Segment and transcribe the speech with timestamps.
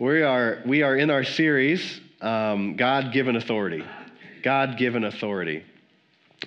[0.00, 3.84] We are, we are in our series, um, God Given Authority.
[4.42, 5.62] God Given Authority.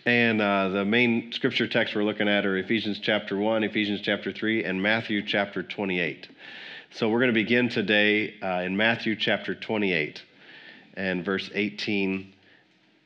[0.05, 4.33] And uh, the main scripture texts we're looking at are Ephesians chapter 1, Ephesians chapter
[4.33, 6.27] 3, and Matthew chapter 28.
[6.91, 10.21] So we're going to begin today uh, in Matthew chapter 28
[10.95, 12.33] and verse 18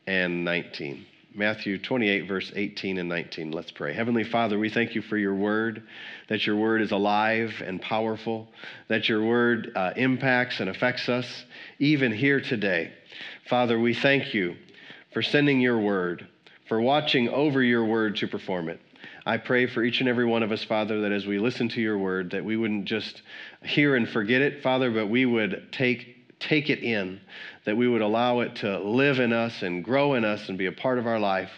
[0.08, 1.06] and 19.
[1.34, 3.52] Matthew 28, verse 18 and 19.
[3.52, 3.94] Let's pray.
[3.94, 5.84] Heavenly Father, we thank you for your word,
[6.28, 8.50] that your word is alive and powerful,
[8.90, 11.46] that your word uh, impacts and affects us
[11.80, 12.92] even here today.
[13.50, 14.56] Father, we thank you
[15.14, 16.28] for sending your word,
[16.68, 18.82] for watching over your word to perform it.
[19.26, 21.82] I pray for each and every one of us, Father, that as we listen to
[21.82, 23.22] your word, that we wouldn't just
[23.64, 27.22] hear and forget it, Father, but we would take take it in,
[27.66, 30.66] that we would allow it to live in us and grow in us and be
[30.66, 31.52] a part of our life,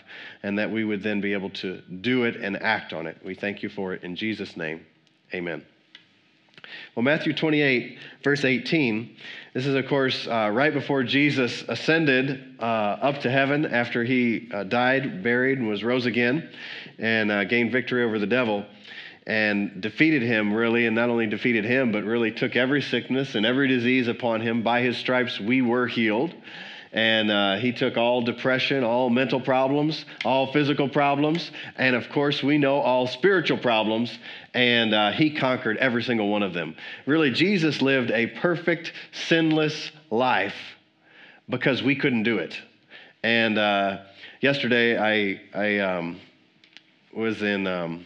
[0.43, 3.17] and that we would then be able to do it and act on it.
[3.23, 4.85] We thank you for it in Jesus' name.
[5.33, 5.63] Amen.
[6.95, 9.15] Well, Matthew 28, verse 18,
[9.53, 14.49] this is, of course, uh, right before Jesus ascended uh, up to heaven after he
[14.53, 16.49] uh, died, buried, and was rose again
[16.99, 18.65] and uh, gained victory over the devil
[19.25, 23.45] and defeated him, really, and not only defeated him, but really took every sickness and
[23.45, 24.63] every disease upon him.
[24.63, 26.33] By his stripes, we were healed.
[26.91, 32.43] And uh, he took all depression, all mental problems, all physical problems, and of course,
[32.43, 34.15] we know all spiritual problems,
[34.53, 36.75] and uh, he conquered every single one of them.
[37.07, 40.53] Really, Jesus lived a perfect, sinless life
[41.49, 42.55] because we couldn't do it.
[43.23, 44.01] And uh,
[44.39, 46.19] yesterday, I, I um,
[47.11, 47.65] was in.
[47.65, 48.05] Um,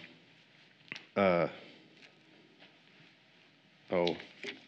[1.17, 1.47] uh,
[3.91, 4.15] oh,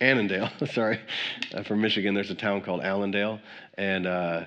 [0.02, 0.50] Annandale.
[0.74, 1.00] Sorry,
[1.54, 2.14] uh, from Michigan.
[2.14, 3.40] There's a town called Allendale,
[3.78, 4.46] and uh,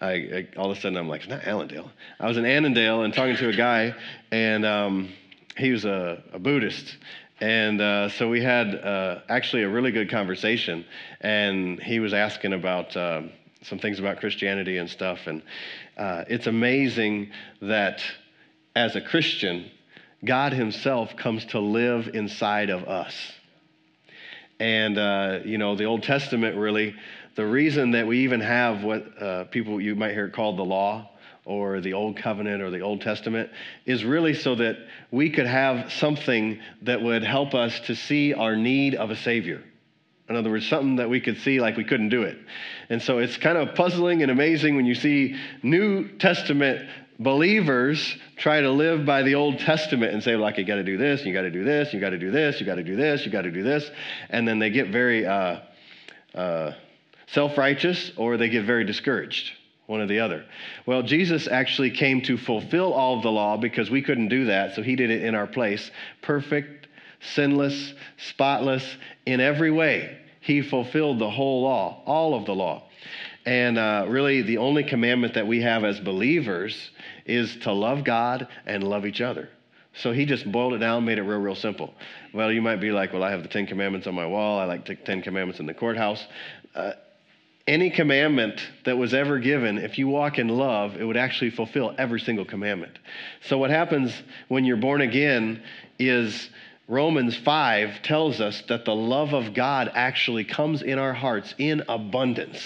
[0.00, 1.90] I, I, all of a sudden I'm like, it's not Allendale.
[2.18, 3.94] I was in Annandale and talking to a guy,
[4.32, 5.12] and um,
[5.56, 6.96] he was a, a Buddhist.
[7.40, 10.84] And uh, so we had uh, actually a really good conversation,
[11.20, 13.22] and he was asking about uh,
[13.62, 15.26] some things about Christianity and stuff.
[15.26, 15.42] And
[15.96, 17.30] uh, it's amazing
[17.60, 18.02] that
[18.76, 19.70] as a Christian,
[20.24, 23.14] God Himself comes to live inside of us.
[24.60, 26.94] And, uh, you know, the Old Testament really,
[27.34, 31.10] the reason that we even have what uh, people you might hear called the law
[31.44, 33.50] or the Old Covenant or the Old Testament
[33.84, 34.76] is really so that
[35.10, 39.62] we could have something that would help us to see our need of a Savior.
[40.28, 42.38] In other words, something that we could see like we couldn't do it.
[42.88, 46.88] And so it's kind of puzzling and amazing when you see New Testament
[47.18, 50.96] believers try to live by the Old Testament and say, like, you got to do
[50.96, 52.96] this, you got to do this, you got to do this, you got to do
[52.96, 53.90] this, you got to do this.
[54.30, 55.60] And then they get very uh,
[56.34, 56.72] uh,
[57.28, 59.52] self righteous or they get very discouraged,
[59.86, 60.44] one or the other.
[60.86, 64.74] Well, Jesus actually came to fulfill all of the law because we couldn't do that,
[64.74, 65.90] so he did it in our place.
[66.22, 66.88] Perfect,
[67.20, 68.96] sinless, spotless
[69.26, 70.18] in every way.
[70.40, 72.83] He fulfilled the whole law, all of the law.
[73.46, 76.90] And uh, really, the only commandment that we have as believers
[77.26, 79.50] is to love God and love each other.
[79.96, 81.94] So he just boiled it down, made it real, real simple.
[82.32, 84.58] Well, you might be like, well, I have the Ten Commandments on my wall.
[84.58, 86.24] I like the Ten Commandments in the courthouse.
[86.74, 86.92] Uh,
[87.66, 91.94] any commandment that was ever given, if you walk in love, it would actually fulfill
[91.96, 92.98] every single commandment.
[93.42, 94.12] So, what happens
[94.48, 95.62] when you're born again
[95.98, 96.50] is
[96.88, 101.82] Romans 5 tells us that the love of God actually comes in our hearts in
[101.88, 102.60] abundance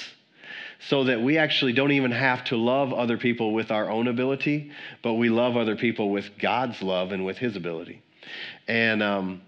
[0.81, 4.71] so that we actually don't even have to love other people with our own ability,
[5.03, 8.01] but we love other people with God's love and with His ability.
[8.69, 9.43] And um,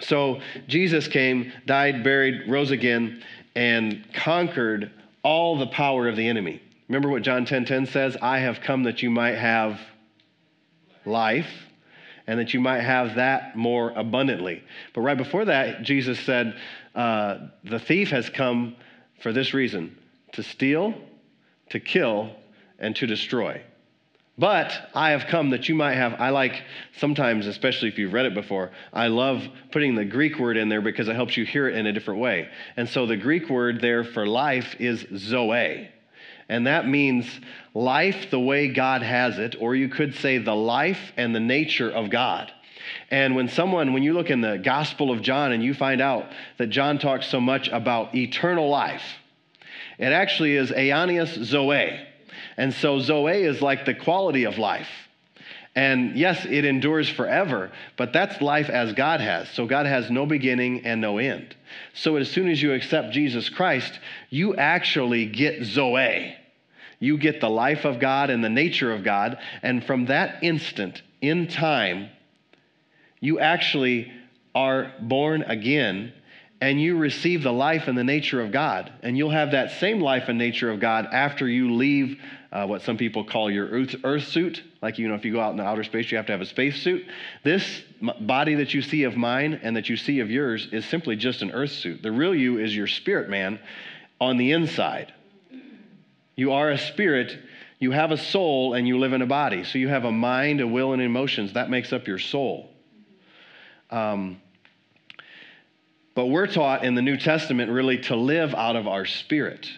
[0.00, 3.22] so Jesus came, died, buried, rose again,
[3.54, 4.90] and conquered
[5.22, 6.60] all the power of the enemy.
[6.88, 8.16] Remember what John 10:10 10, 10 says?
[8.20, 9.80] I have come that you might have
[11.04, 11.50] life
[12.26, 14.62] and that you might have that more abundantly.
[14.94, 16.56] But right before that, Jesus said,
[16.94, 18.76] uh, The thief has come
[19.20, 19.96] for this reason
[20.32, 20.94] to steal,
[21.70, 22.30] to kill,
[22.78, 23.62] and to destroy.
[24.38, 26.14] But I have come that you might have.
[26.20, 26.62] I like
[26.98, 29.42] sometimes, especially if you've read it before, I love
[29.72, 32.20] putting the Greek word in there because it helps you hear it in a different
[32.20, 32.48] way.
[32.76, 35.88] And so the Greek word there for life is zoe.
[36.48, 37.26] And that means
[37.72, 41.90] life the way God has it, or you could say the life and the nature
[41.90, 42.52] of God.
[43.10, 46.26] And when someone, when you look in the Gospel of John and you find out
[46.58, 49.02] that John talks so much about eternal life,
[49.98, 51.98] it actually is aionios Zoe.
[52.56, 54.88] And so Zoe is like the quality of life.
[55.74, 59.50] And yes, it endures forever, but that's life as God has.
[59.50, 61.54] So God has no beginning and no end.
[61.92, 64.00] So as soon as you accept Jesus Christ,
[64.30, 66.34] you actually get Zoe.
[66.98, 69.38] You get the life of God and the nature of God.
[69.62, 72.08] And from that instant in time,
[73.20, 74.10] you actually
[74.54, 76.14] are born again
[76.60, 78.90] and you receive the life and the nature of God.
[79.02, 82.18] And you'll have that same life and nature of God after you leave
[82.50, 84.62] uh, what some people call your earth, earth suit.
[84.80, 86.40] Like, you know, if you go out in the outer space, you have to have
[86.40, 87.04] a space suit.
[87.44, 87.82] This
[88.20, 91.42] body that you see of mine and that you see of yours is simply just
[91.42, 92.02] an earth suit.
[92.02, 93.60] The real you is your spirit man
[94.18, 95.12] on the inside.
[96.36, 97.38] You are a spirit,
[97.78, 99.64] you have a soul, and you live in a body.
[99.64, 101.52] So you have a mind, a will, and emotions.
[101.54, 102.70] That makes up your soul.
[103.90, 104.40] Um,
[106.16, 109.68] but we're taught in the New Testament really to live out of our spirit.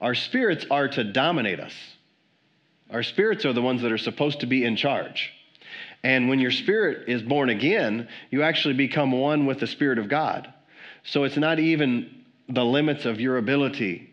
[0.00, 1.72] Our spirits are to dominate us.
[2.90, 5.32] Our spirits are the ones that are supposed to be in charge.
[6.02, 10.08] And when your spirit is born again, you actually become one with the Spirit of
[10.08, 10.52] God.
[11.04, 14.10] So it's not even the limits of your ability,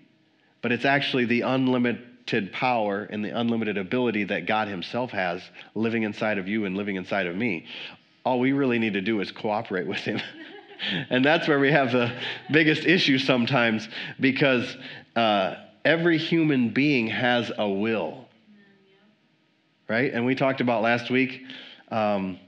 [0.61, 5.41] but it's actually the unlimited power and the unlimited ability that God Himself has
[5.73, 7.65] living inside of you and living inside of me.
[8.23, 10.21] All we really need to do is cooperate with Him.
[11.09, 12.11] and that's where we have the
[12.51, 13.87] biggest issue sometimes
[14.19, 14.75] because
[15.15, 15.55] uh,
[15.85, 18.25] every human being has a will.
[19.87, 20.13] Right?
[20.13, 21.43] And we talked about last week
[21.89, 22.39] um,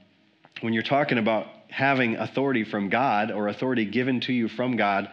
[0.60, 5.10] when you're talking about having authority from God or authority given to you from God,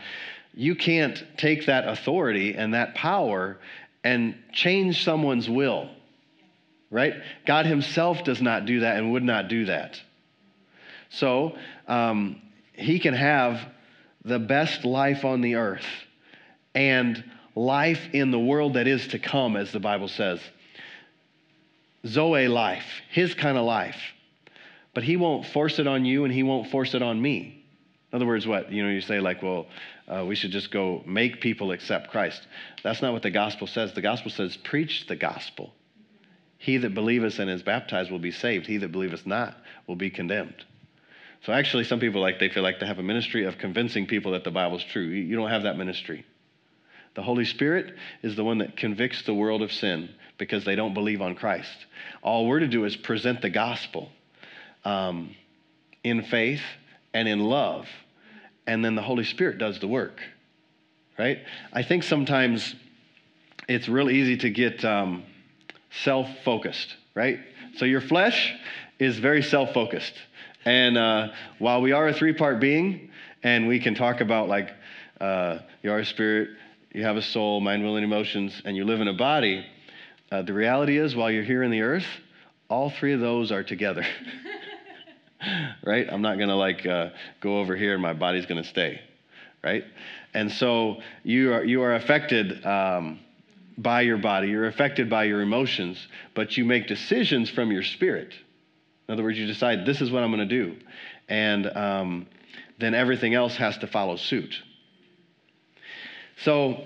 [0.54, 3.58] you can't take that authority and that power
[4.04, 5.90] and change someone's will.
[6.90, 7.16] Right?
[7.46, 10.00] God Himself does not do that and would not do that.
[11.10, 11.58] So,
[11.88, 12.42] um,
[12.82, 13.60] he can have
[14.24, 15.86] the best life on the earth
[16.76, 17.24] and
[17.56, 20.40] life in the world that is to come, as the Bible says.
[22.06, 24.00] Zoe life, his kind of life.
[24.94, 27.64] But he won't force it on you and he won't force it on me.
[28.12, 28.72] In other words, what?
[28.72, 29.68] You know, you say, like, well,
[30.08, 32.46] uh, we should just go make people accept Christ.
[32.84, 33.94] That's not what the gospel says.
[33.94, 35.74] The gospel says, preach the gospel.
[36.58, 38.68] He that believeth and is baptized will be saved.
[38.68, 39.56] He that believeth not
[39.88, 40.66] will be condemned.
[41.44, 44.34] So actually, some people like they feel like they have a ministry of convincing people
[44.34, 45.04] that the Bible's true.
[45.04, 46.24] You don't have that ministry.
[47.16, 50.94] The Holy Spirit is the one that convicts the world of sin because they don't
[50.94, 51.86] believe on Christ.
[52.22, 54.10] All we're to do is present the gospel
[54.86, 55.36] um,
[56.04, 56.62] in faith
[57.14, 57.88] and in love,
[58.66, 60.22] and then the Holy Spirit does the work.
[61.18, 61.40] Right?
[61.74, 62.76] I think sometimes
[63.68, 65.24] it's real easy to get um,
[66.04, 67.40] self focused, right?
[67.78, 68.54] So your flesh
[69.00, 70.14] is very self focused.
[70.66, 71.30] And uh,
[71.60, 73.10] while we are a three part being,
[73.44, 74.70] and we can talk about like
[75.20, 76.50] uh, you are a spirit,
[76.94, 79.66] you have a soul, mind, will, and emotions, and you live in a body,
[80.32, 82.06] uh, the reality is while you're here in the earth,
[82.70, 84.06] all three of those are together.
[85.86, 86.08] right?
[86.10, 87.10] I'm not going to like uh,
[87.42, 89.02] go over here and my body's going to stay.
[89.64, 89.84] Right?
[90.34, 92.66] And so you are, you are affected.
[92.66, 93.20] Um,
[93.78, 98.34] by your body, you're affected by your emotions, but you make decisions from your spirit.
[99.12, 100.78] In other words, you decide, this is what I'm going to do.
[101.28, 102.28] And um,
[102.80, 104.56] then everything else has to follow suit.
[106.46, 106.86] So,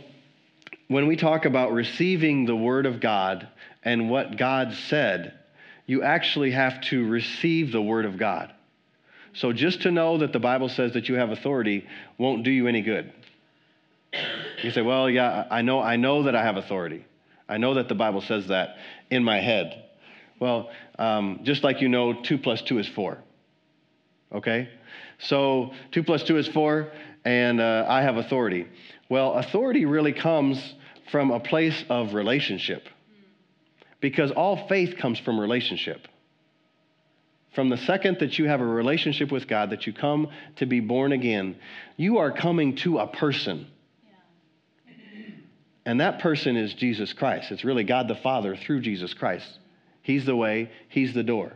[0.87, 3.47] when we talk about receiving the Word of God
[3.83, 5.37] and what God said,
[5.85, 8.51] you actually have to receive the Word of God.
[9.33, 11.85] So, just to know that the Bible says that you have authority
[12.17, 13.13] won't do you any good.
[14.63, 17.05] You say, well, yeah, I know, I know that I have authority.
[17.47, 18.77] I know that the Bible says that
[19.11, 19.84] in my head.
[20.39, 23.17] Well, um, just like you know, 2 plus 2 is 4.
[24.33, 24.69] Okay?
[25.19, 26.91] So 2 plus 2 is 4,
[27.23, 28.67] and uh, I have authority.
[29.09, 30.75] Well, authority really comes
[31.11, 32.83] from a place of relationship
[34.01, 36.07] because all faith comes from relationship.
[37.53, 40.27] From the second that you have a relationship with God, that you come
[40.57, 41.55] to be born again,
[41.95, 43.67] you are coming to a person.
[45.85, 47.51] And that person is Jesus Christ.
[47.51, 49.47] It's really God the Father through Jesus Christ.
[50.05, 51.51] He's the way, He's the door.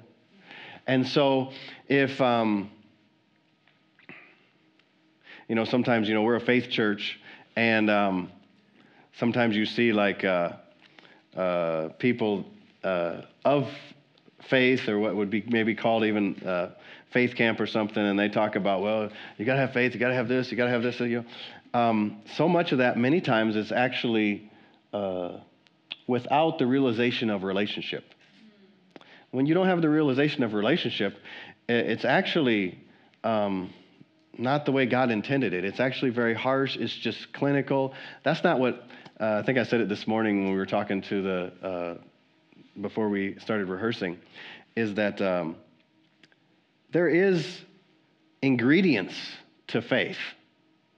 [0.88, 1.52] And so
[1.88, 2.72] if, um,
[5.48, 7.20] you know, sometimes, you know, we're a faith church,
[7.56, 8.32] and um,
[9.20, 10.54] sometimes you see like uh,
[11.38, 12.44] uh, people
[12.84, 13.70] uh, of
[14.50, 16.72] faith, or what would be maybe called even uh,
[17.14, 20.00] faith camp or something, and they talk about, well, you got to have faith, you
[20.00, 21.00] got to have this, you got to have this.
[21.00, 21.24] You
[21.72, 21.80] know.
[21.80, 24.50] Um, so much of that, many times, is actually
[24.92, 25.38] uh,
[26.08, 28.16] without the realization of relationship
[29.32, 31.18] when you don't have the realization of relationship,
[31.68, 32.80] it's actually
[33.24, 33.74] um,
[34.38, 35.66] not the way God intended it.
[35.66, 36.78] It's actually very harsh.
[36.78, 37.94] It's just clinical.
[38.24, 38.84] That's not what
[39.20, 41.98] uh, I think I said it this morning when we were talking to the uh,
[42.80, 44.18] before we started rehearsing.
[44.76, 45.58] Is that um,
[46.92, 47.46] there is
[48.42, 49.16] ingredients
[49.68, 50.18] to faith.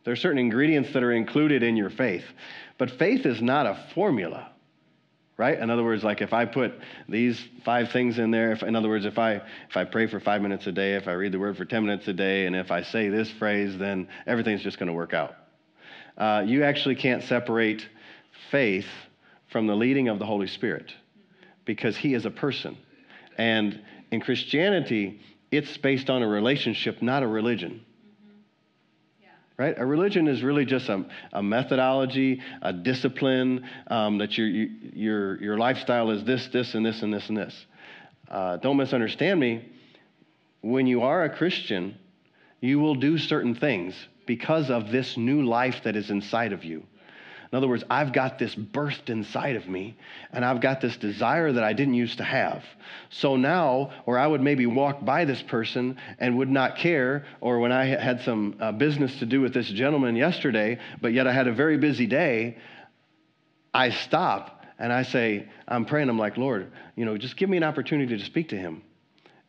[0.04, 2.24] There are certain ingredients that are included in your faith,
[2.78, 4.51] but faith is not a formula.
[5.38, 5.58] Right?
[5.58, 6.74] In other words, like if I put
[7.10, 10.20] these five things in there, if, in other words, if I if I pray for
[10.20, 12.56] five minutes a day, if I read the Word for ten minutes a day, and
[12.56, 15.36] if I say this phrase, then everything's just going to work out.
[16.18, 17.88] Uh, you actually can't separate
[18.52, 18.88] faith
[19.52, 20.94] from the leading of the Holy Spirit
[21.66, 22.78] because He is a person,
[23.38, 25.22] and in Christianity,
[25.52, 27.86] it's based on a relationship, not a religion
[29.62, 29.76] right?
[29.78, 35.58] A religion is really just a, a methodology, a discipline um, that your, your, your
[35.60, 37.66] lifestyle is this, this, and this, and this, and this.
[38.28, 39.70] Uh, don't misunderstand me.
[40.62, 41.96] When you are a Christian,
[42.60, 43.94] you will do certain things
[44.26, 46.84] because of this new life that is inside of you.
[47.52, 49.98] In other words, I've got this birthed inside of me,
[50.32, 52.64] and I've got this desire that I didn't used to have.
[53.10, 57.60] So now, or I would maybe walk by this person and would not care, or
[57.60, 61.34] when I had some uh, business to do with this gentleman yesterday, but yet I
[61.34, 62.58] had a very busy day,
[63.74, 67.58] I stop and I say, I'm praying, I'm like, Lord, you know, just give me
[67.58, 68.82] an opportunity to speak to him.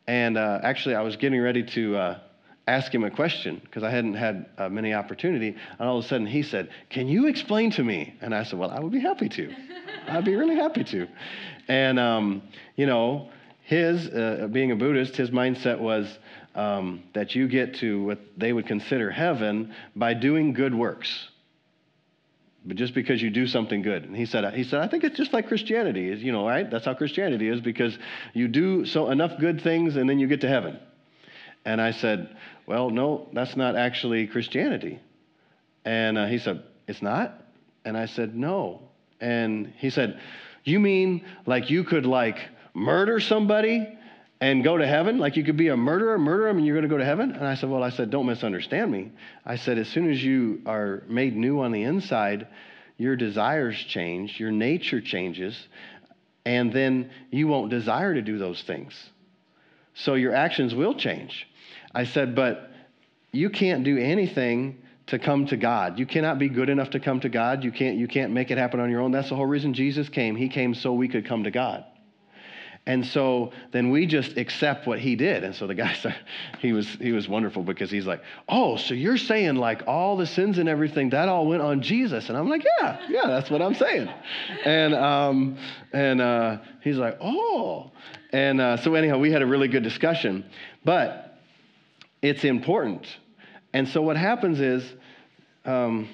[0.07, 1.95] And uh, actually, I was getting ready to.
[1.95, 2.19] Uh,
[2.67, 5.55] ask him a question because I hadn't had uh, many opportunity.
[5.79, 8.15] And all of a sudden he said, Can you explain to me?
[8.21, 9.53] And I said, Well, I would be happy to.
[10.07, 11.07] I'd be really happy to.
[11.67, 12.43] And, um,
[12.75, 13.29] you know,
[13.63, 16.19] his, uh, being a Buddhist, his mindset was
[16.55, 21.29] um, that you get to what they would consider heaven by doing good works.
[22.65, 24.03] But just because you do something good.
[24.03, 26.69] And he said, he said, I think it's just like Christianity is, you know, right?
[26.69, 27.97] That's how Christianity is because
[28.33, 30.79] you do so enough good things and then you get to heaven.
[31.65, 34.99] And I said, Well, no, that's not actually Christianity.
[35.85, 37.41] And uh, he said, It's not?
[37.85, 38.81] And I said, No.
[39.21, 40.19] And he said,
[40.63, 42.37] You mean like you could like
[42.73, 43.87] murder somebody
[44.41, 45.19] and go to heaven?
[45.19, 47.31] Like you could be a murderer, murder them, and you're going to go to heaven?
[47.31, 49.11] And I said, Well, I said, Don't misunderstand me.
[49.45, 52.47] I said, As soon as you are made new on the inside,
[52.97, 55.67] your desires change, your nature changes,
[56.45, 58.93] and then you won't desire to do those things.
[59.95, 61.47] So your actions will change.
[61.93, 62.71] I said, but
[63.31, 65.99] you can't do anything to come to God.
[65.99, 67.63] You cannot be good enough to come to God.
[67.63, 69.11] You can't, you can't make it happen on your own.
[69.11, 70.35] That's the whole reason Jesus came.
[70.35, 71.85] He came so we could come to God.
[72.85, 75.45] And so then we just accept what he did.
[75.45, 76.15] And so the guy said,
[76.59, 80.25] he was, he was wonderful because he's like, oh, so you're saying like all the
[80.25, 82.29] sins and everything, that all went on Jesus.
[82.29, 84.09] And I'm like, yeah, yeah, that's what I'm saying.
[84.65, 85.57] And, um,
[85.93, 87.91] and uh, he's like, oh.
[88.31, 90.45] And uh, so anyhow, we had a really good discussion.
[90.83, 91.32] But
[92.23, 93.05] it's important.
[93.73, 94.83] And so what happens is,
[95.65, 96.07] um,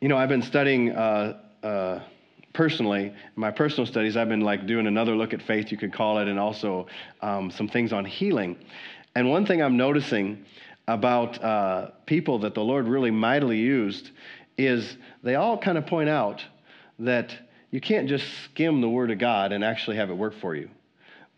[0.00, 2.00] you know, I've been studying uh, uh,
[2.52, 5.92] personally, in my personal studies, I've been like doing another look at faith, you could
[5.92, 6.88] call it, and also
[7.22, 8.56] um, some things on healing.
[9.14, 10.44] And one thing I'm noticing
[10.88, 14.10] about uh, people that the Lord really mightily used
[14.58, 16.44] is they all kind of point out
[16.98, 17.32] that
[17.70, 20.68] you can't just skim the Word of God and actually have it work for you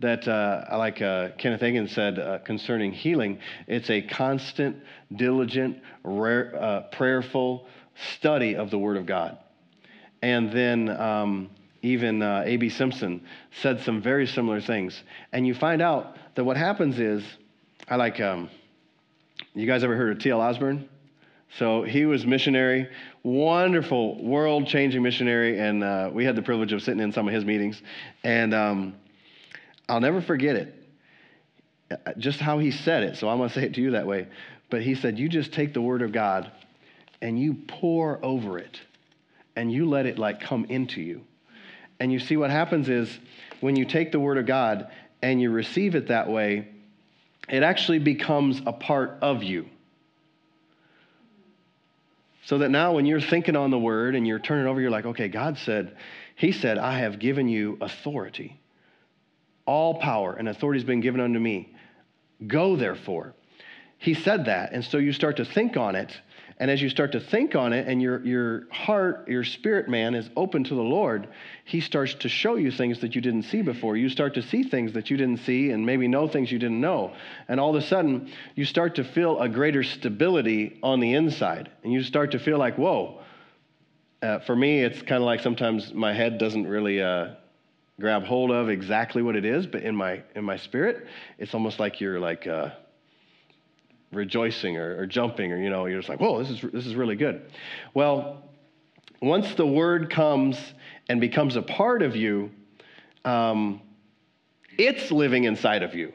[0.03, 4.77] that, uh, like uh, Kenneth Hagin said uh, concerning healing, it's a constant,
[5.15, 7.67] diligent, rare, uh, prayerful
[8.15, 9.39] study of the Word of God.
[10.21, 11.51] And then um,
[11.83, 12.69] even uh, A.B.
[12.69, 13.23] Simpson
[13.61, 15.03] said some very similar things.
[15.33, 17.25] And you find out that what happens is,
[17.89, 18.49] I like, um,
[19.55, 20.41] you guys ever heard of T.L.
[20.41, 20.89] Osborn?
[21.59, 22.89] So he was missionary,
[23.23, 27.35] wonderful, world changing missionary, and uh, we had the privilege of sitting in some of
[27.35, 27.83] his meetings.
[28.25, 28.95] And um,
[29.89, 30.75] I'll never forget it.
[32.19, 33.17] Just how he said it.
[33.17, 34.29] So I'm going to say it to you that way.
[34.71, 36.51] But he said, You just take the word of God
[37.21, 38.81] and you pore over it
[39.55, 41.23] and you let it like come into you.
[42.01, 43.19] And you see what happens is
[43.61, 44.89] when you take the word of God
[45.21, 46.69] and you receive it that way,
[47.49, 49.67] it actually becomes a part of you.
[52.45, 55.07] So that now when you're thinking on the word and you're turning over, you're like,
[55.07, 55.97] okay, God said,
[56.35, 58.59] He said, I have given you authority.
[59.67, 61.75] All power and authority has been given unto me.
[62.47, 63.35] Go, therefore.
[63.99, 64.73] He said that.
[64.73, 66.13] And so you start to think on it.
[66.59, 70.15] And as you start to think on it, and your, your heart, your spirit man
[70.15, 71.29] is open to the Lord,
[71.65, 73.97] He starts to show you things that you didn't see before.
[73.97, 76.81] You start to see things that you didn't see, and maybe know things you didn't
[76.81, 77.15] know.
[77.49, 81.71] And all of a sudden, you start to feel a greater stability on the inside.
[81.83, 83.21] And you start to feel like, whoa.
[84.21, 87.35] Uh, for me, it's kind of like sometimes my head doesn't really uh,
[88.03, 91.07] grab hold of exactly what it is, but in my in my spirit,
[91.39, 92.71] it's almost like you're like uh,
[94.13, 96.97] rejoicing or, or jumping, or you know, you're just like, whoa, this is this is
[96.97, 97.49] really good.
[97.95, 98.43] Well,
[99.23, 100.59] once the word comes
[101.09, 102.51] and becomes a part of you,
[103.25, 103.81] um,
[104.77, 106.13] it's living inside of you.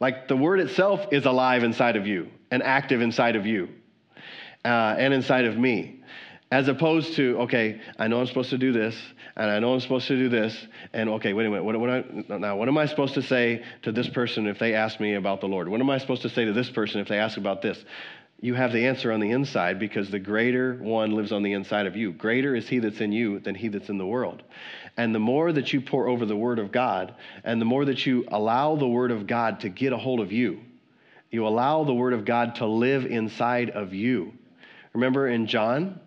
[0.00, 3.68] Like the word itself is alive inside of you and active inside of you
[4.64, 6.02] uh, and inside of me.
[6.50, 8.96] As opposed to, okay, I know I'm supposed to do this,
[9.34, 10.56] and I know I'm supposed to do this,
[10.92, 13.64] and okay, wait a minute, what, what I, now what am I supposed to say
[13.82, 15.68] to this person if they ask me about the Lord?
[15.68, 17.84] What am I supposed to say to this person if they ask about this?
[18.40, 21.86] You have the answer on the inside because the greater one lives on the inside
[21.86, 22.12] of you.
[22.12, 24.42] Greater is he that's in you than he that's in the world.
[24.96, 28.04] And the more that you pore over the Word of God, and the more that
[28.04, 30.60] you allow the Word of God to get a hold of you,
[31.30, 34.34] you allow the Word of God to live inside of you.
[34.92, 35.98] Remember in John,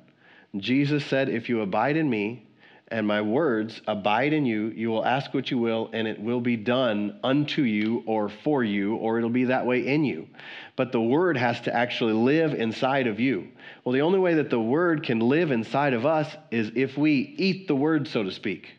[0.61, 2.47] Jesus said, If you abide in me,
[2.89, 6.39] and my words abide in you, you will ask what you will, and it will
[6.39, 10.27] be done unto you or for you, or it'll be that way in you.
[10.77, 13.49] But the word has to actually live inside of you.
[13.83, 17.35] Well, the only way that the word can live inside of us is if we
[17.37, 18.69] eat the word, so to speak.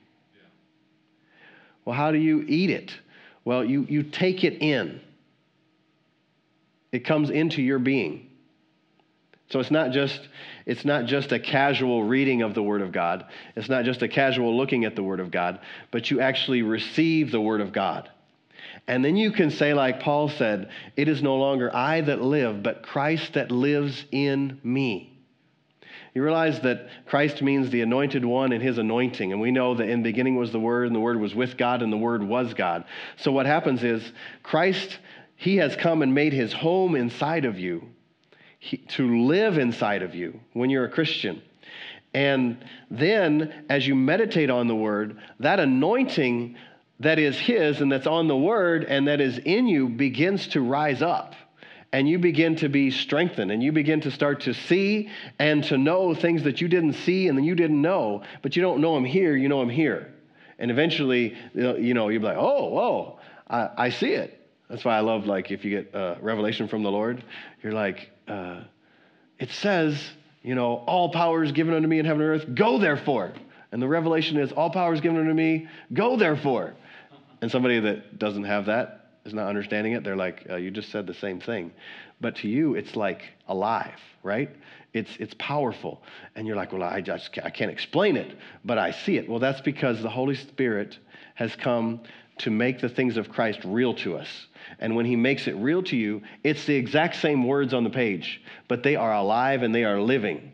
[1.85, 2.95] Well, how do you eat it?
[3.45, 5.01] Well, you, you take it in,
[6.93, 8.28] it comes into your being.
[9.51, 10.29] So it's not just
[10.67, 13.25] it's not just a casual reading of the word of God.
[13.57, 17.31] It's not just a casual looking at the word of God, but you actually receive
[17.31, 18.11] the word of God.
[18.87, 22.63] And then you can say like Paul said, it is no longer I that live,
[22.63, 25.15] but Christ that lives in me.
[26.15, 29.33] You realize that Christ means the anointed one and his anointing.
[29.33, 31.57] And we know that in the beginning was the Word, and the Word was with
[31.57, 32.85] God, and the Word was God.
[33.19, 34.13] So what happens is
[34.43, 34.99] Christ,
[35.37, 37.89] he has come and made his home inside of you
[38.89, 41.43] to live inside of you when you're a Christian.
[42.15, 46.57] And then, as you meditate on the word, that anointing
[47.01, 50.61] that is His and that's on the word and that is in you begins to
[50.61, 51.35] rise up.
[51.91, 55.79] And you begin to be strengthened and you begin to start to see and to
[55.79, 58.95] know things that you didn't see and then you didn't know, but you don't know
[58.95, 60.13] them here, you know them here.
[60.59, 64.35] And eventually, you know, you'll be like, oh, whoa, I, I see it.
[64.69, 67.25] That's why I love, like, if you get uh, revelation from the Lord,
[67.63, 68.65] you're like, uh,
[69.39, 70.01] it says,
[70.43, 72.55] you know, all power is given unto me in heaven and earth.
[72.55, 73.33] Go therefore.
[73.71, 75.69] And the revelation is, all power is given unto me.
[75.93, 76.75] Go therefore.
[77.41, 80.05] And somebody that doesn't have that is not understanding it.
[80.05, 81.73] They're like, uh, you just said the same thing.
[82.21, 84.51] But to you, it's like alive, right?
[84.93, 86.03] It's, it's powerful.
[86.35, 89.29] And you're like, well, I just I can't explain it, but I see it.
[89.29, 90.99] Well, that's because the Holy Spirit
[91.35, 92.01] has come
[92.41, 94.29] to make the things of Christ real to us.
[94.79, 97.91] And when he makes it real to you, it's the exact same words on the
[97.91, 100.53] page, but they are alive and they are living.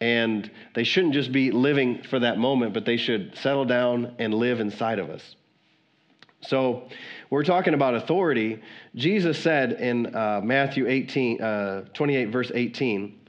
[0.00, 4.34] And they shouldn't just be living for that moment, but they should settle down and
[4.34, 5.36] live inside of us.
[6.40, 6.88] So,
[7.30, 8.60] we're talking about authority.
[8.96, 13.20] Jesus said in uh, Matthew 18, uh, 28, verse 18,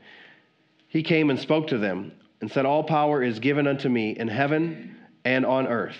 [0.87, 4.27] He came and spoke to them and said, All power is given unto me in
[4.27, 5.95] heaven and on earth.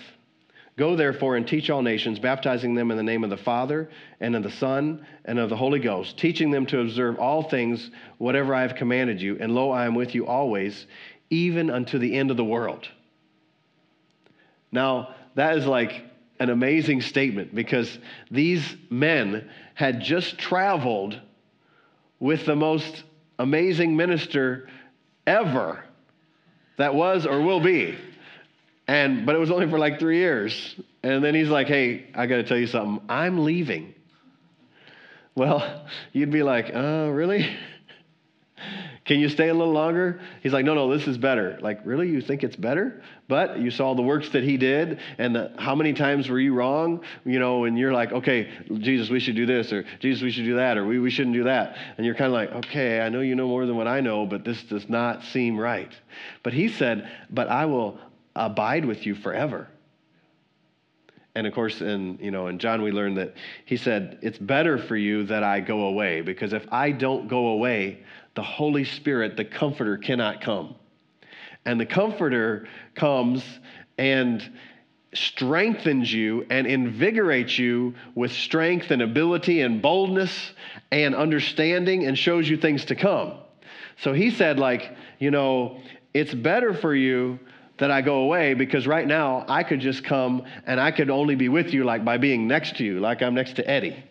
[0.76, 3.88] Go therefore and teach all nations, baptizing them in the name of the Father
[4.20, 7.90] and of the Son and of the Holy Ghost, teaching them to observe all things
[8.18, 9.36] whatever I have commanded you.
[9.38, 10.86] And lo, I am with you always,
[11.30, 12.88] even unto the end of the world.
[14.72, 16.04] Now, that is like
[16.40, 17.96] an amazing statement because
[18.28, 21.20] these men had just traveled
[22.18, 23.04] with the most
[23.38, 24.68] amazing minister
[25.26, 25.84] ever
[26.76, 27.96] that was or will be.
[28.86, 30.76] And but it was only for like three years.
[31.02, 33.04] And then he's like, hey, I gotta tell you something.
[33.08, 33.94] I'm leaving.
[35.34, 37.48] Well, you'd be like, uh, really?
[39.04, 40.20] Can you stay a little longer?
[40.42, 41.58] He's like, no, no, this is better.
[41.60, 42.08] Like, really?
[42.08, 43.02] You think it's better?
[43.28, 46.54] But you saw the works that he did, and the, how many times were you
[46.54, 47.02] wrong?
[47.26, 50.46] You know, and you're like, okay, Jesus, we should do this, or Jesus, we should
[50.46, 51.76] do that, or we, we shouldn't do that.
[51.98, 54.24] And you're kind of like, okay, I know you know more than what I know,
[54.24, 55.92] but this does not seem right.
[56.42, 57.98] But he said, but I will
[58.36, 59.68] abide with you forever.
[61.34, 64.78] And of course, in you know, in John, we learn that he said, "It's better
[64.78, 67.98] for you that I go away, because if I don't go away,
[68.34, 70.76] the Holy Spirit, the Comforter, cannot come."
[71.64, 73.42] And the Comforter comes
[73.98, 74.48] and
[75.12, 80.52] strengthens you and invigorates you with strength and ability and boldness
[80.90, 83.32] and understanding and shows you things to come.
[83.96, 85.80] So he said, like, you know,
[86.12, 87.38] it's better for you
[87.78, 91.34] that I go away because right now I could just come and I could only
[91.34, 94.02] be with you like by being next to you, like I'm next to Eddie.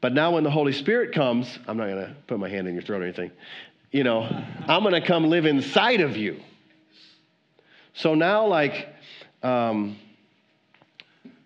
[0.00, 2.74] But now when the Holy Spirit comes, I'm not going to put my hand in
[2.74, 3.30] your throat or anything.
[3.90, 4.22] You know,
[4.66, 6.40] I'm going to come live inside of you.
[7.94, 8.88] So now, like,
[9.42, 9.96] um,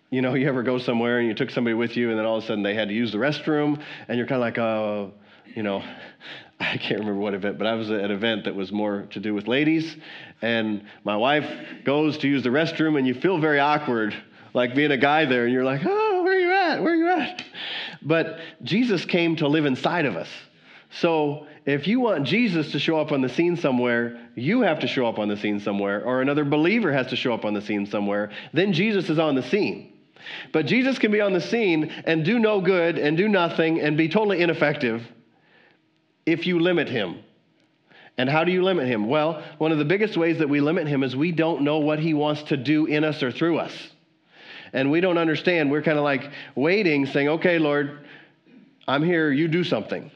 [0.09, 2.37] you know, you ever go somewhere and you took somebody with you and then all
[2.37, 5.13] of a sudden they had to use the restroom and you're kind of like, oh,
[5.55, 5.83] you know,
[6.59, 9.19] I can't remember what event, but I was at an event that was more to
[9.19, 9.95] do with ladies.
[10.41, 11.49] And my wife
[11.83, 14.15] goes to use the restroom, and you feel very awkward,
[14.53, 16.81] like being a guy there, and you're like, oh, where are you at?
[16.81, 17.43] Where are you at?
[18.01, 20.29] But Jesus came to live inside of us.
[20.89, 24.87] So if you want Jesus to show up on the scene somewhere, you have to
[24.87, 27.61] show up on the scene somewhere, or another believer has to show up on the
[27.61, 28.31] scene somewhere.
[28.53, 29.93] Then Jesus is on the scene.
[30.51, 33.95] But Jesus can be on the scene and do no good and do nothing and
[33.95, 35.03] be totally ineffective
[36.27, 37.23] if you limit him.
[38.17, 39.07] And how do you limit him?
[39.07, 41.99] Well, one of the biggest ways that we limit him is we don't know what
[41.99, 43.73] he wants to do in us or through us.
[44.73, 45.71] And we don't understand.
[45.71, 48.05] We're kind of like waiting, saying, okay, Lord,
[48.87, 50.11] I'm here, you do something.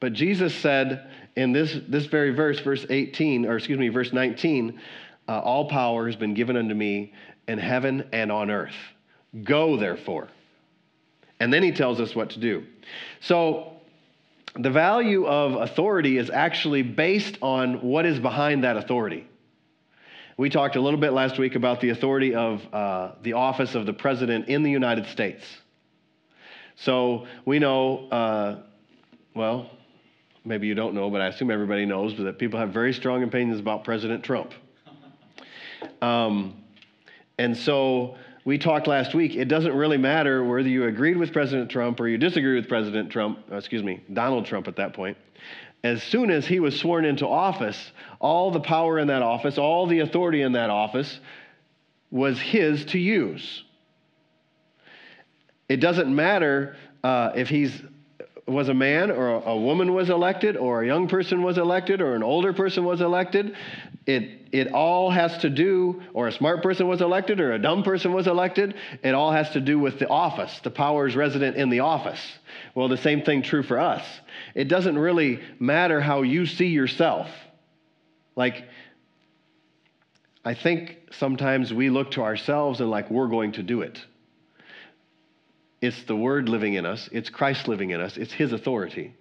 [0.00, 4.80] But Jesus said in this, this very verse, verse 18, or excuse me, verse 19,
[5.28, 7.12] uh, all power has been given unto me
[7.46, 8.74] in heaven and on earth.
[9.44, 10.28] Go, therefore.
[11.38, 12.64] And then he tells us what to do.
[13.20, 13.79] So
[14.58, 19.26] the value of authority is actually based on what is behind that authority.
[20.36, 23.86] We talked a little bit last week about the authority of uh, the office of
[23.86, 25.44] the president in the United States.
[26.76, 28.62] So we know, uh,
[29.34, 29.70] well,
[30.44, 33.60] maybe you don't know, but I assume everybody knows that people have very strong opinions
[33.60, 34.52] about President Trump.
[36.02, 36.62] Um,
[37.38, 41.70] and so we talked last week, it doesn't really matter whether you agreed with President
[41.70, 45.16] Trump or you disagree with President Trump, uh, excuse me, Donald Trump at that point.
[45.82, 49.86] As soon as he was sworn into office, all the power in that office, all
[49.86, 51.20] the authority in that office
[52.10, 53.64] was his to use.
[55.68, 57.80] It doesn't matter uh, if he's
[58.50, 62.14] was a man or a woman was elected or a young person was elected or
[62.14, 63.56] an older person was elected.
[64.06, 67.82] It, it all has to do, or a smart person was elected or a dumb
[67.82, 68.74] person was elected.
[69.02, 72.20] It all has to do with the office, the powers resident in the office.
[72.74, 74.04] Well, the same thing true for us.
[74.54, 77.28] It doesn't really matter how you see yourself.
[78.36, 78.64] Like,
[80.44, 84.04] I think sometimes we look to ourselves and like we're going to do it.
[85.80, 89.14] It's the Word living in us, it's Christ living in us, it's His authority,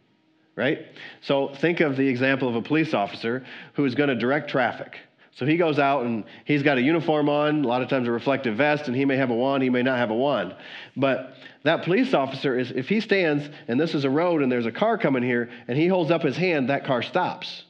[0.56, 0.88] right?
[1.22, 4.98] So think of the example of a police officer who is going to direct traffic.
[5.36, 8.12] So he goes out and he's got a uniform on, a lot of times a
[8.12, 10.54] reflective vest, and he may have a wand, he may not have a wand.
[10.98, 14.66] But that police officer is, if he stands and this is a road and there's
[14.66, 17.64] a car coming here and he holds up his hand, that car stops.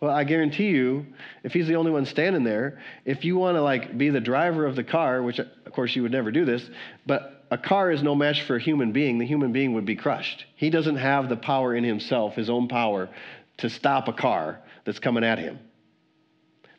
[0.00, 1.06] Well, I guarantee you,
[1.44, 4.66] if he's the only one standing there, if you want to like be the driver
[4.66, 6.68] of the car, which of course you would never do this,
[7.06, 9.18] but a car is no match for a human being.
[9.18, 10.46] The human being would be crushed.
[10.56, 13.10] He doesn't have the power in himself, his own power,
[13.58, 15.58] to stop a car that's coming at him.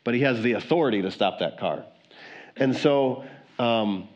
[0.02, 1.84] But he has the authority to stop that car.
[2.56, 3.24] And so
[3.56, 4.08] um,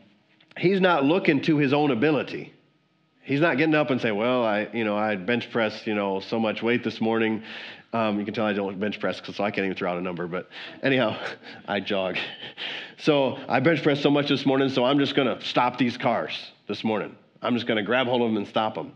[0.57, 2.51] he's not looking to his own ability.
[3.21, 6.19] He's not getting up and saying, "Well, I, you know, I bench pressed, you know,
[6.19, 7.43] so much weight this morning.
[7.91, 10.01] Um, you can tell I don't bench press so I can't even throw out a
[10.01, 10.27] number.
[10.27, 10.49] But
[10.83, 11.17] anyhow,
[11.67, 12.17] I jog.
[12.97, 15.97] So I bench pressed so much this morning, so I'm just going to stop these
[15.97, 17.15] cars this morning.
[17.41, 18.93] I'm just going to grab hold of them and stop them.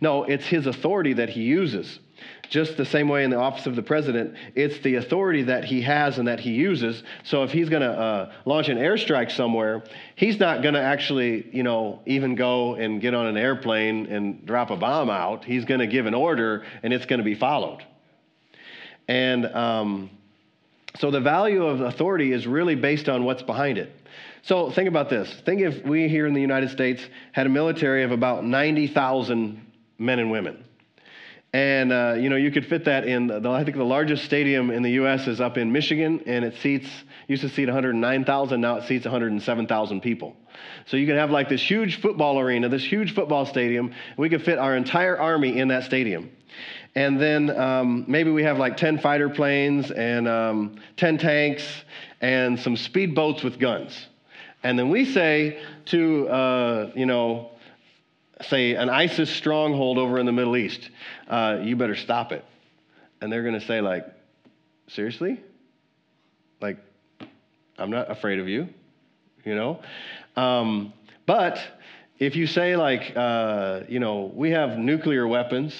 [0.00, 2.00] No, it's his authority that he uses.
[2.48, 5.82] Just the same way in the office of the president, it's the authority that he
[5.82, 7.02] has and that he uses.
[7.24, 11.48] So if he's going to uh, launch an airstrike somewhere, he's not going to actually,
[11.52, 15.44] you know, even go and get on an airplane and drop a bomb out.
[15.44, 17.84] He's going to give an order and it's going to be followed.
[19.08, 20.10] And um,
[20.98, 23.92] so the value of authority is really based on what's behind it.
[24.42, 25.32] So think about this.
[25.44, 29.60] Think if we here in the United States had a military of about 90,000
[29.98, 30.64] men and women.
[31.52, 33.28] And uh, you know, you could fit that in.
[33.28, 35.26] The, I think the largest stadium in the U.S.
[35.26, 36.88] is up in Michigan, and it seats
[37.28, 38.60] used to seat 109,000.
[38.60, 40.36] Now it seats 107,000 people.
[40.86, 43.94] So you can have like this huge football arena, this huge football stadium.
[44.18, 46.30] We could fit our entire army in that stadium.
[46.96, 51.62] And then um, maybe we have like 10 fighter planes and um, 10 tanks
[52.22, 54.06] and some speedboats with guns.
[54.62, 57.50] And then we say to, uh, you know,
[58.48, 60.88] say an ISIS stronghold over in the Middle East,
[61.28, 62.42] uh, you better stop it.
[63.20, 64.06] And they're going to say, like,
[64.88, 65.38] seriously?
[66.62, 66.78] Like,
[67.78, 68.70] I'm not afraid of you,
[69.44, 69.82] you know?
[70.34, 70.94] Um,
[71.26, 71.58] but
[72.18, 75.74] if you say, like, uh, you know, we have nuclear weapons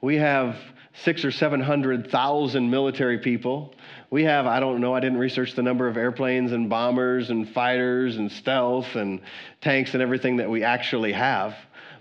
[0.00, 0.56] we have
[1.04, 3.74] six or 700,000 military people.
[4.10, 7.48] We have, I don't know, I didn't research the number of airplanes and bombers and
[7.48, 9.20] fighters and stealth and
[9.60, 11.54] tanks and everything that we actually have,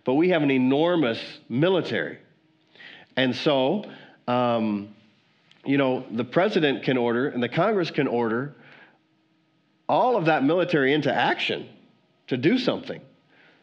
[0.05, 2.19] but we have an enormous military.
[3.15, 3.85] And so,
[4.27, 4.95] um,
[5.65, 8.55] you know, the president can order and the Congress can order
[9.87, 11.67] all of that military into action
[12.27, 13.01] to do something.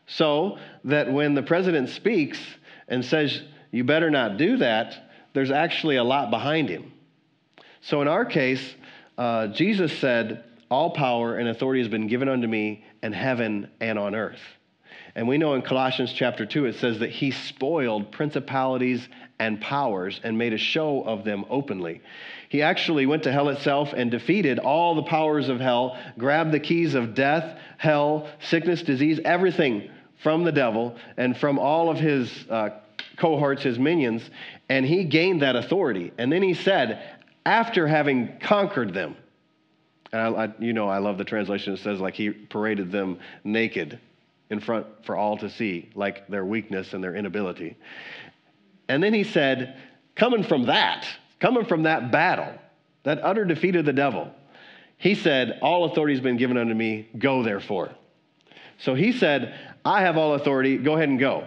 [0.09, 2.39] So that when the president speaks
[2.87, 3.43] and says,
[3.77, 6.93] you better not do that, there's actually a lot behind him.
[7.83, 8.75] So in our case,
[9.19, 13.99] uh, Jesus said, All power and authority has been given unto me in heaven and
[13.99, 14.41] on earth.
[15.15, 19.07] And we know in Colossians chapter 2, it says that he spoiled principalities
[19.39, 22.01] and powers and made a show of them openly.
[22.49, 26.61] He actually went to hell itself and defeated all the powers of hell, grabbed the
[26.61, 29.91] keys of death, hell, sickness, disease, everything
[30.23, 32.71] from the devil and from all of his uh,
[33.17, 34.29] cohorts, his minions,
[34.69, 36.13] and he gained that authority.
[36.19, 39.17] And then he said, after having conquered them,
[40.13, 41.75] and I, I, you know, I love the translation.
[41.75, 43.99] It says, like, he paraded them naked
[44.51, 47.77] in front for all to see, like their weakness and their inability.
[48.89, 49.77] And then he said,
[50.15, 51.07] coming from that,
[51.41, 52.53] coming from that battle,
[53.03, 54.31] that utter defeat of the devil,
[54.99, 57.91] he said, All authority has been given unto me, go therefore.
[58.79, 61.45] So he said, I have all authority, go ahead and go.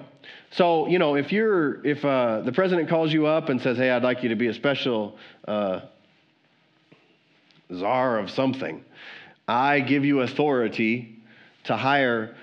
[0.51, 3.91] So, you know, if you're, if uh, the president calls you up and says, hey,
[3.91, 5.81] I'd like you to be a special uh,
[7.73, 8.83] czar of something,
[9.47, 11.17] I give you authority
[11.65, 12.35] to hire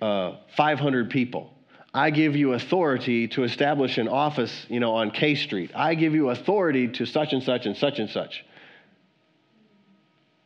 [0.00, 1.52] uh, 500 people.
[1.94, 5.70] I give you authority to establish an office, you know, on K Street.
[5.74, 8.44] I give you authority to such and such and such and such.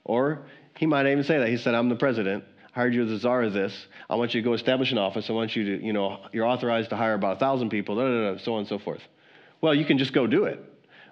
[0.05, 0.43] Or
[0.79, 1.49] he might even say that.
[1.49, 2.45] He said, I'm the president.
[2.73, 3.75] Hired you as the czar of this.
[4.09, 5.29] I want you to go establish an office.
[5.29, 8.03] I want you to, you know, you're authorized to hire about a thousand people, da,
[8.03, 9.03] da, da, so on and so forth.
[9.61, 10.65] Well, you can just go do it.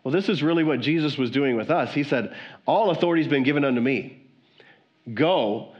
[0.05, 1.93] Well, this is really what Jesus was doing with us.
[1.93, 2.35] He said,
[2.67, 4.23] All authority has been given unto me.
[5.13, 5.75] Go,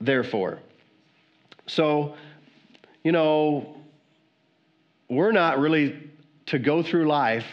[0.00, 0.60] therefore.
[1.66, 2.16] So,
[3.04, 3.76] you know,
[5.10, 6.10] we're not really
[6.46, 7.46] to go through life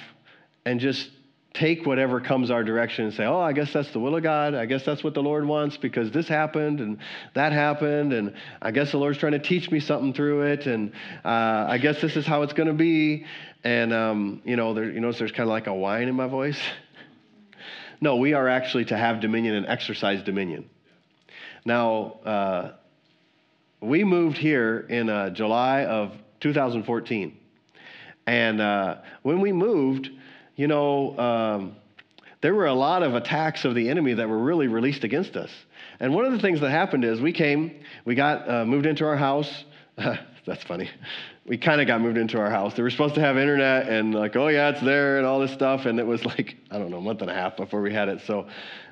[0.66, 1.10] and just
[1.56, 4.54] take whatever comes our direction and say, oh, I guess that's the will of God.
[4.54, 6.98] I guess that's what the Lord wants because this happened and
[7.34, 8.14] that happened.
[8.14, 10.68] And I guess the Lord's trying to teach me something through it.
[10.68, 10.92] And
[11.24, 13.26] uh, I guess this is how it's going to be.
[13.64, 16.28] And, um, you know, there, you notice there's kind of like a whine in my
[16.28, 16.60] voice.
[18.02, 20.70] no, we are actually to have dominion and exercise dominion.
[21.66, 22.72] Now, uh,
[23.82, 27.38] we moved here in uh, July of 2014.
[28.28, 30.10] And uh, when we moved,
[30.56, 31.76] you know, um,
[32.42, 35.50] there were a lot of attacks of the enemy that were really released against us.
[36.00, 39.06] And one of the things that happened is we came, we got uh, moved into
[39.06, 39.66] our house.
[39.98, 40.90] That's funny.
[41.46, 42.76] We kind of got moved into our house.
[42.76, 45.52] They were supposed to have internet and like, oh yeah, it's there and all this
[45.52, 45.86] stuff.
[45.86, 48.10] And it was like, I don't know, a month and a half before we had
[48.10, 48.22] it.
[48.28, 48.48] So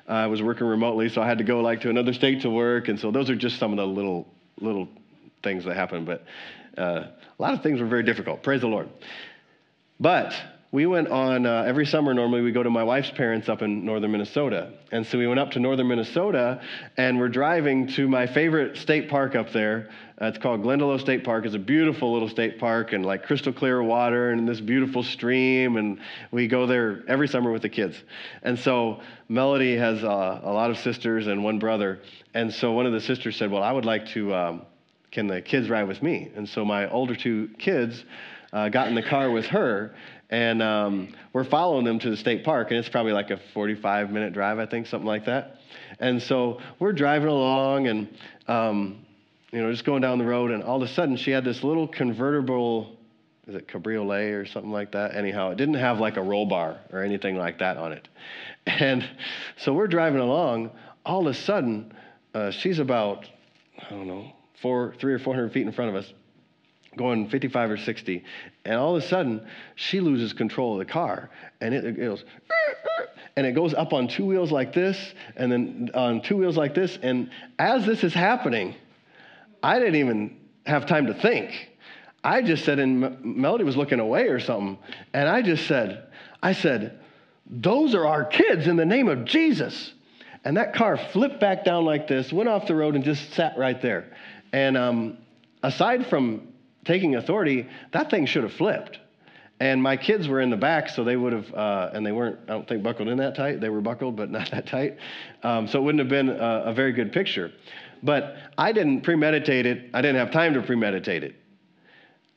[0.08, 2.50] uh, I was working remotely, so I had to go like to another state to
[2.50, 2.88] work.
[2.88, 4.26] And so those are just some of the little
[4.60, 4.88] little
[5.42, 6.06] things that happened.
[6.06, 6.24] But
[6.76, 7.06] uh,
[7.38, 8.42] a lot of things were very difficult.
[8.42, 8.88] Praise the Lord.
[10.00, 10.34] But
[10.74, 13.84] we went on uh, every summer normally we go to my wife's parents up in
[13.84, 14.72] northern minnesota.
[14.90, 16.60] And so we went up to northern minnesota
[16.96, 19.88] and we're driving to my favorite state park up there.
[20.20, 21.46] Uh, it's called glendalough state park.
[21.46, 25.76] It's a beautiful little state park and like crystal clear water and this beautiful stream.
[25.76, 26.00] And
[26.32, 27.96] we go there every summer with the kids.
[28.42, 32.00] And so melody has uh, a lot of sisters and one brother.
[32.34, 34.62] And so one of the sisters said well i would like to um,
[35.12, 36.32] can the kids ride with me?
[36.34, 38.04] And so my older two kids
[38.52, 39.94] uh, got in the car with her
[40.34, 44.10] and um, we're following them to the state park, and it's probably like a 45
[44.10, 45.58] minute drive, I think, something like that.
[46.00, 48.08] And so we're driving along and,
[48.48, 49.06] um,
[49.52, 51.62] you know, just going down the road, and all of a sudden she had this
[51.62, 52.96] little convertible,
[53.46, 55.14] is it cabriolet or something like that?
[55.14, 58.08] Anyhow, it didn't have like a roll bar or anything like that on it.
[58.66, 59.08] And
[59.58, 60.72] so we're driving along,
[61.06, 61.94] all of a sudden,
[62.34, 63.24] uh, she's about,
[63.78, 66.12] I don't know, four, three or 400 feet in front of us
[66.96, 68.24] going 55 or 60,
[68.64, 71.30] and all of a sudden she loses control of the car,
[71.60, 72.24] and it, it goes,
[73.36, 76.74] and it goes up on two wheels like this, and then on two wheels like
[76.74, 78.74] this, and as this is happening,
[79.62, 81.70] I didn't even have time to think.
[82.22, 84.78] I just said, and Melody was looking away or something,
[85.12, 86.06] and I just said,
[86.42, 87.00] I said,
[87.46, 89.92] those are our kids in the name of Jesus.
[90.44, 93.56] And that car flipped back down like this, went off the road, and just sat
[93.56, 94.12] right there.
[94.52, 95.18] And um,
[95.62, 96.48] aside from
[96.84, 98.98] taking authority, that thing should have flipped.
[99.60, 102.38] And my kids were in the back, so they would have, uh, and they weren't,
[102.44, 103.60] I don't think, buckled in that tight.
[103.60, 104.96] They were buckled, but not that tight.
[105.42, 107.52] Um, so it wouldn't have been a, a, very good picture.
[108.02, 109.90] But I didn't premeditate it.
[109.94, 111.36] I didn't have time to premeditate it.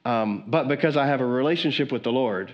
[0.05, 2.53] Um, but because I have a relationship with the Lord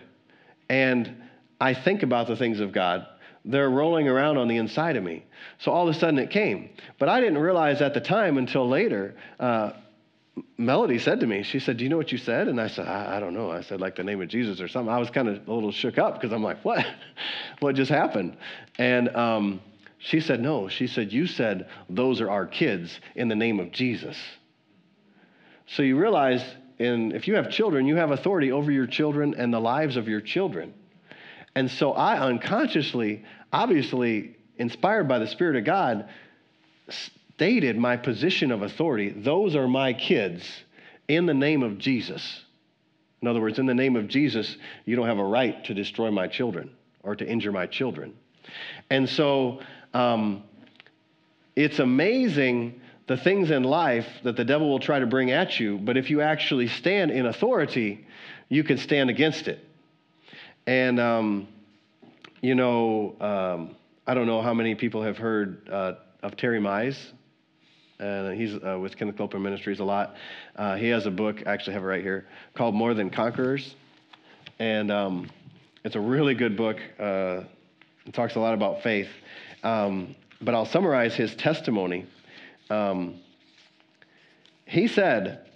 [0.70, 1.24] and
[1.62, 3.06] I think about the things of God,
[3.46, 5.26] they're rolling around on the inside of me.
[5.60, 6.70] So all of a sudden it came.
[6.98, 9.16] But I didn't realize at the time until later.
[9.40, 9.74] Uh,
[10.58, 12.48] Melody said to me, she said, Do you know what you said?
[12.48, 13.52] And I said, I, I don't know.
[13.52, 14.92] I said, like the name of Jesus or something.
[14.92, 16.86] I was kind of a little shook up because I'm like, What?
[17.60, 18.38] what just happened?
[18.80, 19.62] And um,
[20.00, 20.70] she said, No.
[20.70, 24.18] She said, You said, Those are our kids in the name of Jesus.
[25.68, 26.44] So you realize,
[26.80, 30.08] in, if you have children, you have authority over your children and the lives of
[30.08, 30.74] your children.
[31.56, 36.10] And so I unconsciously, obviously inspired by the Spirit of God,
[37.44, 39.10] stated my position of authority.
[39.10, 40.50] Those are my kids
[41.10, 42.42] in the name of Jesus.
[43.22, 46.10] In other words, in the name of Jesus, you don't have a right to destroy
[46.10, 46.72] my children
[47.04, 48.14] or to injure my children.
[48.90, 49.60] And so
[49.94, 50.46] um,
[51.54, 55.78] it's amazing the things in life that the devil will try to bring at you,
[55.78, 58.08] but if you actually stand in authority,
[58.48, 59.60] you can stand against it.
[60.66, 61.50] And, um,
[62.40, 63.76] you know, um,
[64.08, 67.12] I don't know how many people have heard uh, of Terry Mize.
[68.00, 70.16] Uh, he's uh, with Kenneth Copeland Ministries a lot.
[70.56, 73.76] Uh, he has a book, I actually have it right here, called More Than Conquerors.
[74.60, 75.30] And um,
[75.84, 76.78] it's a really good book.
[77.00, 77.42] Uh,
[78.06, 79.10] it talks a lot about faith.
[79.64, 82.06] Um, but I'll summarize his testimony.
[82.70, 83.20] Um,
[84.66, 85.50] he said,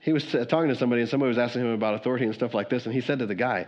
[0.00, 2.68] he was talking to somebody, and somebody was asking him about authority and stuff like
[2.68, 3.66] this, and he said to the guy,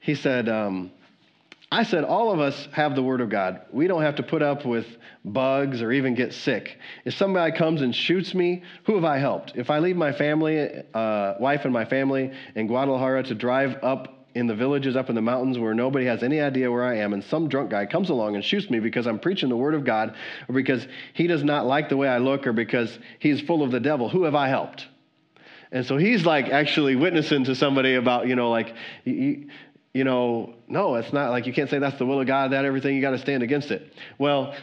[0.00, 0.90] he said, um,
[1.70, 3.62] I said, all of us have the Word of God.
[3.72, 4.86] We don't have to put up with
[5.24, 6.78] bugs or even get sick.
[7.04, 9.52] If somebody comes and shoots me, who have I helped?
[9.56, 14.28] If I leave my family, uh, wife and my family in Guadalajara to drive up
[14.36, 17.14] in the villages up in the mountains where nobody has any idea where I am,
[17.14, 19.82] and some drunk guy comes along and shoots me because I'm preaching the Word of
[19.82, 20.14] God,
[20.48, 23.72] or because he does not like the way I look, or because he's full of
[23.72, 24.86] the devil, who have I helped?
[25.72, 28.74] And so he's like actually witnessing to somebody about, you know, like,
[29.96, 32.66] you know, no, it's not like you can't say that's the will of God, that
[32.66, 33.94] everything, you got to stand against it.
[34.18, 34.54] Well,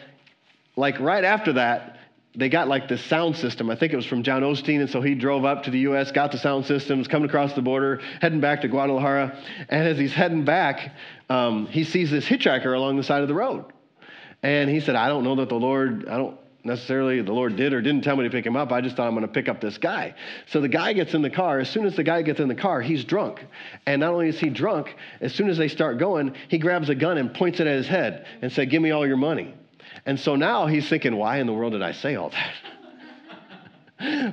[0.75, 1.97] like right after that,
[2.35, 3.69] they got like this sound system.
[3.71, 6.11] I think it was from John Osteen, and so he drove up to the U.S.,
[6.11, 9.35] got the sound systems, coming across the border, heading back to Guadalajara.
[9.69, 10.93] And as he's heading back,
[11.29, 13.65] um, he sees this hitchhiker along the side of the road.
[14.43, 17.73] And he said, I don't know that the Lord, I don't necessarily the Lord did
[17.73, 18.71] or didn't tell me to pick him up.
[18.71, 20.15] I just thought I'm going to pick up this guy.
[20.47, 21.59] So the guy gets in the car.
[21.59, 23.45] As soon as the guy gets in the car, he's drunk.
[23.85, 26.95] And not only is he drunk, as soon as they start going, he grabs a
[26.95, 29.53] gun and points it at his head and said, Give me all your money.
[30.05, 32.53] And so now he's thinking, why in the world did I say all that?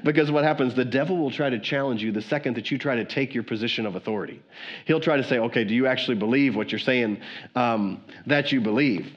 [0.04, 2.96] because what happens, the devil will try to challenge you the second that you try
[2.96, 4.42] to take your position of authority.
[4.86, 7.20] He'll try to say, okay, do you actually believe what you're saying
[7.54, 9.12] um, that you believe?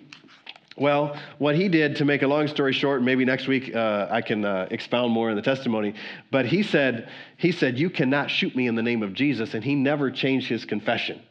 [0.75, 4.21] Well, what he did, to make a long story short, maybe next week uh, I
[4.21, 5.93] can uh, expound more in the testimony.
[6.31, 9.63] But he said, he said, "You cannot shoot me in the name of Jesus," and
[9.63, 11.21] he never changed his confession.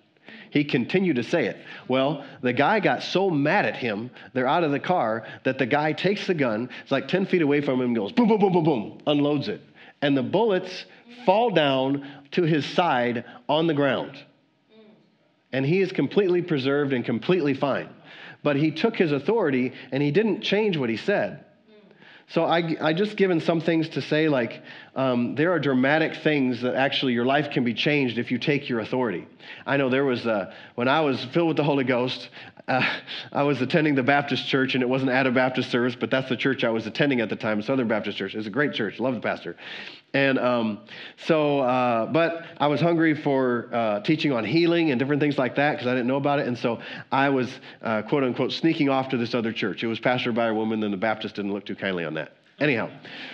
[0.50, 1.56] He continued to say it.
[1.88, 5.64] Well, the guy got so mad at him, they're out of the car, that the
[5.64, 8.52] guy takes the gun, it's like 10 feet away from him, goes boom, boom, boom,
[8.52, 9.62] boom, boom, unloads it.
[10.02, 10.84] And the bullets
[11.24, 14.18] fall down to his side on the ground.
[15.52, 17.88] And he is completely preserved and completely fine.
[18.42, 21.44] But he took his authority and he didn't change what he said.
[22.28, 24.62] So I, I just given some things to say, like
[24.96, 28.70] um, there are dramatic things that actually your life can be changed if you take
[28.70, 29.26] your authority.
[29.66, 32.30] I know there was, uh, when I was filled with the Holy Ghost,
[32.68, 32.82] uh,
[33.32, 36.28] I was attending the Baptist church, and it wasn't at a Baptist service, but that's
[36.28, 38.34] the church I was attending at the time, Southern Baptist Church.
[38.34, 39.56] It was a great church, love the pastor.
[40.14, 40.80] And um,
[41.26, 45.56] so, uh, but I was hungry for uh, teaching on healing and different things like
[45.56, 46.46] that because I didn't know about it.
[46.46, 49.82] And so I was, uh, quote unquote, sneaking off to this other church.
[49.82, 52.32] It was pastored by a woman, and the Baptist didn't look too kindly on that.
[52.62, 52.90] Anyhow,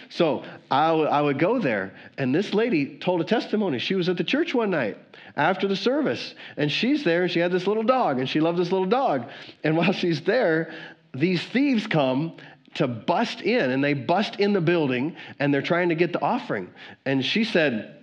[0.08, 3.78] so I, w- I would go there, and this lady told a testimony.
[3.78, 4.96] She was at the church one night
[5.36, 8.58] after the service, and she's there, and she had this little dog, and she loved
[8.58, 9.28] this little dog.
[9.62, 10.72] And while she's there,
[11.12, 12.38] these thieves come
[12.76, 16.22] to bust in, and they bust in the building, and they're trying to get the
[16.22, 16.70] offering.
[17.04, 17.96] And she said,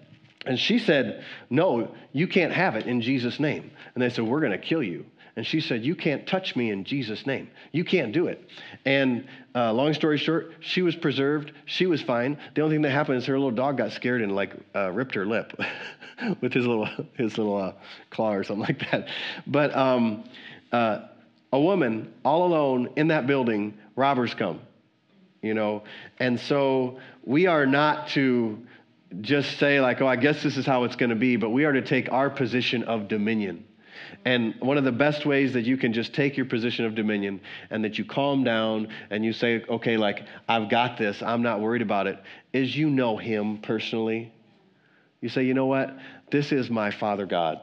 [0.46, 3.72] and she said, No, you can't have it in Jesus' name.
[3.96, 5.08] And they said, We're going to kill you.
[5.36, 7.50] And she said, You can't touch me in Jesus' name.
[7.71, 8.50] You can't do it.
[8.86, 11.52] And uh, long story short, she was preserved.
[11.65, 12.38] She was fine.
[12.56, 15.15] The only thing that happened is her little dog got scared and like uh, ripped
[15.15, 15.60] her lip
[16.41, 17.74] with his little, his little uh,
[18.12, 19.10] claw or something like that.
[19.45, 20.24] But um,
[20.71, 21.08] uh,
[21.52, 24.62] a woman all alone in that building, robbers come,
[25.41, 25.84] you know.
[26.17, 28.65] And so we are not to
[29.21, 31.65] just say, like, oh, I guess this is how it's going to be, but we
[31.65, 33.65] are to take our position of dominion
[34.23, 37.41] and one of the best ways that you can just take your position of dominion
[37.69, 41.60] and that you calm down and you say, okay, like, I've got this, I'm not
[41.60, 42.21] worried about it,
[42.54, 44.34] is you know Him personally.
[45.21, 45.97] You say, you know what?
[46.32, 47.60] This is my Father God,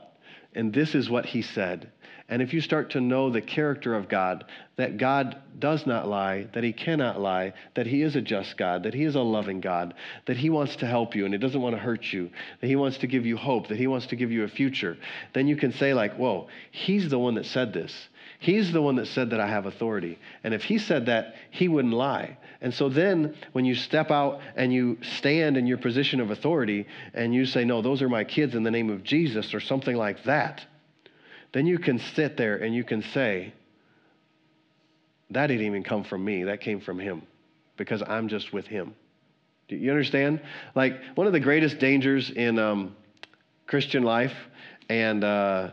[0.54, 1.90] and this is what He said.
[2.28, 4.44] And if you start to know the character of God,
[4.76, 8.84] that God does not lie, that He cannot lie, that He is a just God,
[8.84, 9.94] that He is a loving God,
[10.26, 12.76] that He wants to help you and He doesn't want to hurt you, that He
[12.76, 14.96] wants to give you hope, that He wants to give you a future,
[15.34, 18.08] then you can say, like, whoa, He's the one that said this.
[18.38, 20.18] He's the one that said that I have authority.
[20.42, 22.38] And if He said that, He wouldn't lie.
[22.60, 26.86] And so then when you step out and you stand in your position of authority
[27.12, 29.96] and you say, no, those are my kids in the name of Jesus or something
[29.96, 30.64] like that
[31.52, 33.52] then you can sit there and you can say,
[35.30, 37.22] that didn't even come from me, that came from him
[37.76, 38.94] because I'm just with him.
[39.68, 40.40] Do you understand?
[40.74, 42.96] Like, one of the greatest dangers in um,
[43.66, 44.34] Christian life
[44.88, 45.70] and uh,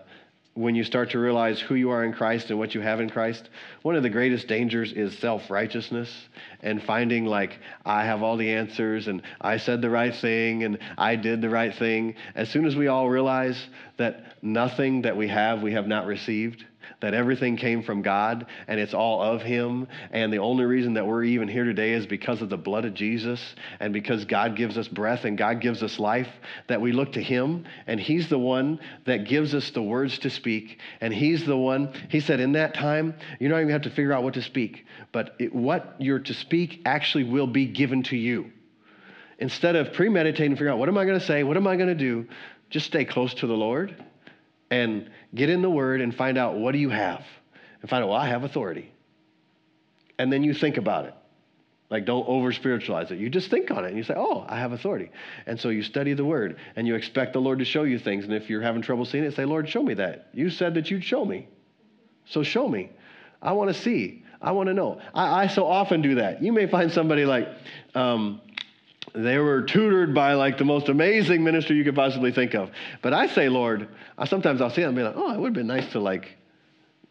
[0.56, 3.10] when you start to realize who you are in Christ and what you have in
[3.10, 3.50] Christ,
[3.82, 6.14] one of the greatest dangers is self righteousness
[6.62, 10.80] and finding like, I have all the answers and I said the right thing and
[10.97, 12.16] I did the right thing.
[12.36, 16.66] As soon as we all realize that nothing that we have, we have not received,
[17.02, 19.88] that everything came from God and it's all of Him.
[20.12, 22.93] And the only reason that we're even here today is because of the blood of
[22.93, 26.30] Jesus and because God gives us breath and God gives us life,
[26.68, 30.30] that we look to Him and He's the one that gives us the words to
[30.30, 30.80] speak.
[31.02, 34.14] And He's the one, He said, in that time, you don't even have to figure
[34.14, 38.18] out what to speak, but it, what you're to speak actually will be given to
[38.18, 38.52] you.
[39.39, 41.88] Instead of premeditating, figuring out what am I going to say, what am I going
[41.88, 42.28] to do,
[42.70, 43.95] just stay close to the Lord
[44.72, 47.24] and get in the Word and find out what do you have?
[47.82, 48.91] And find out, well, I have authority.
[50.17, 51.13] And then you think about it.
[51.89, 53.17] Like, don't over spiritualize it.
[53.17, 55.09] You just think on it and you say, oh, I have authority.
[55.47, 58.26] And so you study the Word and you expect the Lord to show you things.
[58.26, 60.30] And if you're having trouble seeing it, say, Lord, show me that.
[60.34, 61.47] You said that you'd show me.
[62.26, 62.91] So show me.
[63.41, 64.24] I want to see.
[64.41, 65.01] I want to know.
[65.15, 66.43] I, I, so often do that.
[66.43, 67.47] You may find somebody like,
[67.95, 68.39] um,
[69.14, 72.72] they were tutored by like the most amazing minister you could possibly think of.
[73.01, 73.88] But I say, Lord,
[74.18, 75.99] I, sometimes I'll see them and be like, oh, it would have been nice to
[75.99, 76.38] like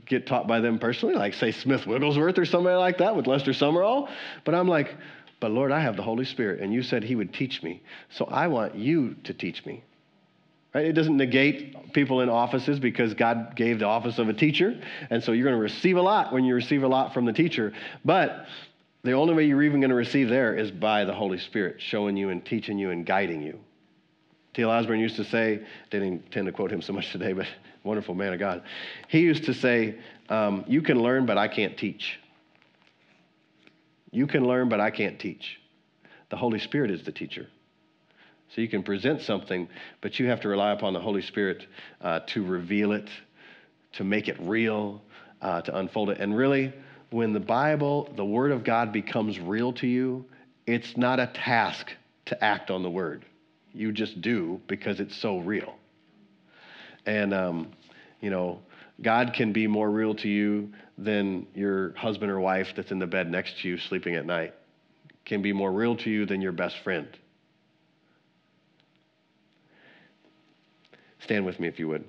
[0.06, 3.52] get taught by them personally, like say Smith Wigglesworth or somebody like that with Lester
[3.52, 4.08] Sumrall.
[4.44, 4.94] But I'm like,
[5.40, 7.82] but Lord, I have the Holy Spirit, and you said He would teach me.
[8.10, 9.84] So I want you to teach me.
[10.74, 10.86] Right?
[10.86, 14.78] It doesn't negate people in offices because God gave the office of a teacher.
[15.10, 17.32] And so you're going to receive a lot when you receive a lot from the
[17.32, 17.72] teacher.
[18.04, 18.46] But
[19.08, 22.16] the only way you're even going to receive there is by the Holy Spirit showing
[22.16, 23.58] you and teaching you and guiding you.
[24.54, 24.70] T.L.
[24.70, 27.46] Osborn used to say, didn't intend to quote him so much today, but
[27.84, 28.62] wonderful man of God.
[29.08, 29.98] He used to say,
[30.28, 32.18] um, You can learn, but I can't teach.
[34.10, 35.60] You can learn, but I can't teach.
[36.30, 37.46] The Holy Spirit is the teacher.
[38.54, 39.68] So you can present something,
[40.00, 41.66] but you have to rely upon the Holy Spirit
[42.00, 43.08] uh, to reveal it,
[43.92, 45.02] to make it real,
[45.42, 46.18] uh, to unfold it.
[46.18, 46.72] And really,
[47.10, 50.24] when the Bible, the Word of God becomes real to you,
[50.66, 51.90] it's not a task
[52.26, 53.24] to act on the Word.
[53.72, 55.74] You just do because it's so real.
[57.06, 57.72] And, um,
[58.20, 58.60] you know,
[59.00, 63.06] God can be more real to you than your husband or wife that's in the
[63.06, 64.54] bed next to you sleeping at night,
[65.24, 67.06] can be more real to you than your best friend.
[71.20, 72.04] Stand with me if you would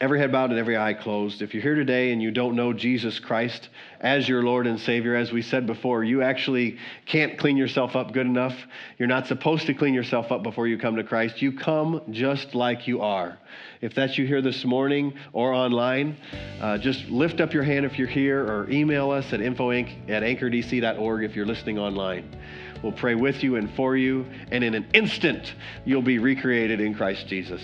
[0.00, 1.42] every head bowed and every eye closed.
[1.42, 3.68] If you're here today and you don't know Jesus Christ
[4.00, 8.12] as your Lord and Savior, as we said before, you actually can't clean yourself up
[8.12, 8.56] good enough.
[8.98, 11.42] You're not supposed to clean yourself up before you come to Christ.
[11.42, 13.38] You come just like you are.
[13.80, 16.16] If that's you here this morning or online,
[16.60, 20.22] uh, just lift up your hand if you're here or email us at infoinc at
[20.22, 22.34] anchordc.org if you're listening online.
[22.82, 26.94] We'll pray with you and for you, and in an instant, you'll be recreated in
[26.94, 27.62] Christ Jesus.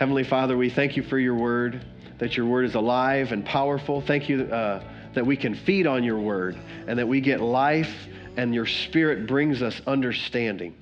[0.00, 1.84] Heavenly Father, we thank you for your word,
[2.20, 4.00] that your word is alive and powerful.
[4.00, 4.82] Thank you uh,
[5.12, 7.94] that we can feed on your word and that we get life
[8.38, 10.74] and your spirit brings us understanding.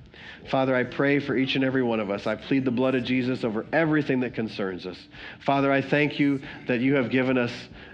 [0.49, 2.27] Father, I pray for each and every one of us.
[2.27, 4.97] I plead the blood of Jesus over everything that concerns us.
[5.45, 7.51] Father, I thank you that you have given us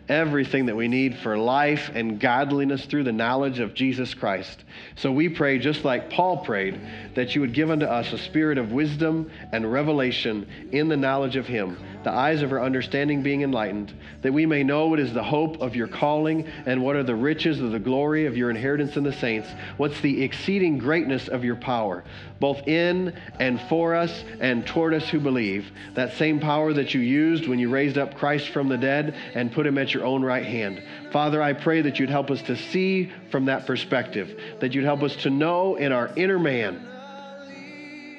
[0.07, 4.63] everything that we need for life and godliness through the knowledge of Jesus Christ.
[4.95, 6.79] So we pray, just like Paul prayed,
[7.15, 11.35] that you would give unto us a spirit of wisdom and revelation in the knowledge
[11.35, 15.13] of Him, the eyes of our understanding being enlightened, that we may know what is
[15.13, 18.49] the hope of your calling and what are the riches of the glory of your
[18.49, 22.03] inheritance in the saints, what's the exceeding greatness of your power,
[22.39, 25.71] both in and for us and toward us who believe.
[25.95, 29.51] That same power that you used when you raised up Christ from the dead and
[29.51, 30.83] put him at your own right hand.
[31.11, 35.01] Father, I pray that you'd help us to see from that perspective, that you'd help
[35.01, 36.85] us to know in our inner man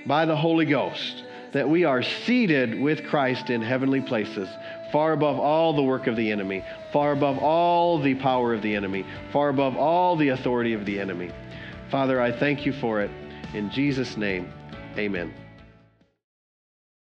[0.07, 4.49] by the Holy Ghost that we are seated with Christ in heavenly places,
[4.93, 8.75] far above all the work of the enemy, far above all the power of the
[8.75, 11.31] enemy, far above all the authority of the enemy.
[11.91, 13.11] Father, I thank you for it.
[13.55, 14.53] In Jesus' name,
[14.99, 15.46] amen.